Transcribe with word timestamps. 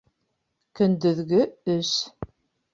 Көндөҙгө 0.79 1.45
өс 1.77 1.95